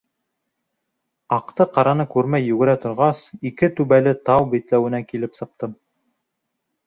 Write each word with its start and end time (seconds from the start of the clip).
Аҡты-ҡараны 1.35 2.05
күрмәй 2.13 2.47
йүгерә 2.47 2.73
торғас, 2.87 3.21
ике 3.51 3.69
түбәле 3.81 4.13
тау 4.29 4.49
битләүенә 4.55 5.03
килеп 5.11 5.37
сыҡтым. 5.41 5.77